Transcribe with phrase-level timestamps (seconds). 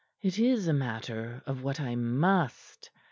[0.23, 2.89] "It is a matter of what I must.